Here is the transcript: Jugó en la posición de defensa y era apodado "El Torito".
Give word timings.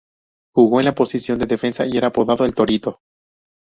Jugó 0.55 0.79
en 0.79 0.85
la 0.85 0.95
posición 0.95 1.37
de 1.37 1.45
defensa 1.45 1.85
y 1.85 1.95
era 1.95 2.07
apodado 2.07 2.43
"El 2.43 2.55
Torito". 2.55 3.01